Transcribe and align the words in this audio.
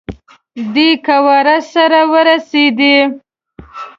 دی 0.73 0.89
قواوو 1.05 1.57
سره 1.73 1.99
ورسېدی. 2.11 2.97